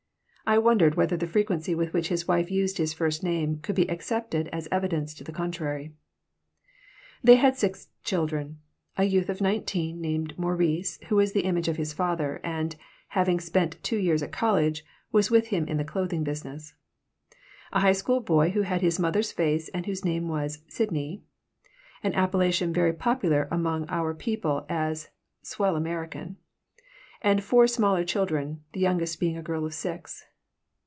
I 0.43 0.57
wondered 0.57 0.95
whether 0.95 1.15
the 1.15 1.27
frequency 1.27 1.73
with 1.73 1.93
which 1.93 2.09
his 2.09 2.27
wife 2.27 2.51
used 2.51 2.77
his 2.77 2.93
first 2.93 3.23
name 3.23 3.59
could 3.59 3.73
be 3.75 3.89
accepted 3.89 4.49
as 4.49 4.67
evidence 4.69 5.13
to 5.13 5.23
the 5.23 5.31
contrary 5.31 5.93
They 7.23 7.35
had 7.35 7.55
six 7.55 7.87
children: 8.03 8.59
a 8.97 9.05
youth 9.05 9.29
of 9.29 9.39
nineteen 9.39 10.01
named 10.01 10.37
Maurice 10.37 10.99
who 11.07 11.15
was 11.15 11.31
the 11.31 11.45
image 11.45 11.69
of 11.69 11.77
his 11.77 11.93
father 11.93 12.41
and, 12.43 12.75
having 13.09 13.39
spent 13.39 13.81
two 13.81 13.95
years 13.97 14.21
at 14.21 14.33
college, 14.33 14.83
was 15.13 15.31
with 15.31 15.47
him 15.49 15.69
in 15.69 15.77
the 15.77 15.85
clothing 15.85 16.21
business; 16.25 16.73
a 17.71 17.79
high 17.79 17.93
school 17.93 18.19
boy 18.19 18.49
who 18.49 18.63
had 18.63 18.81
his 18.81 18.99
mother's 18.99 19.31
face 19.31 19.69
and 19.69 19.85
whose 19.85 20.03
name 20.03 20.27
was 20.27 20.65
Sidney 20.67 21.23
an 22.03 22.13
appellation 22.13 22.73
very 22.73 22.91
popular 22.91 23.47
among 23.51 23.85
our 23.87 24.13
people 24.13 24.65
as 24.67 25.11
"swell 25.43 25.77
American"; 25.77 26.35
and 27.21 27.41
four 27.41 27.67
smaller 27.67 28.03
children, 28.03 28.61
the 28.73 28.81
youngest 28.81 29.17
being 29.17 29.35
a 29.35 29.39
little 29.39 29.45
girl 29.59 29.65
of 29.65 29.73
six. 29.73 30.25